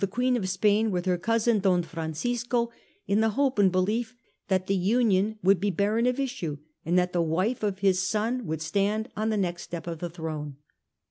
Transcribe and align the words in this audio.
433 0.03 0.33
Queen 0.33 0.43
of 0.43 0.49
Spain 0.49 0.89
with, 0.91 1.05
her 1.05 1.17
cousin 1.19 1.59
Don 1.59 1.83
Francisco 1.83 2.71
in 3.05 3.21
the 3.21 3.29
hope 3.37 3.59
and 3.59 3.71
belief 3.71 4.15
that 4.47 4.65
the 4.65 4.73
union 4.75 5.37
would 5.43 5.59
be 5.59 5.69
barren 5.69 6.07
of 6.07 6.19
issue, 6.19 6.57
and 6.83 6.97
that 6.97 7.13
the 7.13 7.21
wife 7.21 7.61
of 7.61 7.77
his 7.77 8.01
son 8.01 8.47
would 8.47 8.63
stand 8.63 9.09
on 9.15 9.29
the 9.29 9.37
next 9.37 9.61
step 9.61 9.85
of 9.85 9.99
the 9.99 10.09
throne. 10.09 10.55